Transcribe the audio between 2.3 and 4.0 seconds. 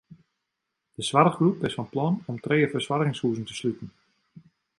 trije fersoargingshuzen te sluten.